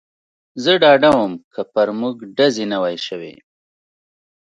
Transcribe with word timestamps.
زه 0.63 0.71
ډاډه 0.81 1.09
ووم، 1.13 1.33
که 1.53 1.61
پر 1.73 1.87
موږ 1.99 2.15
ډزې 2.37 2.65
نه 2.71 2.77
وای 2.81 2.97
شوې. 3.07 3.33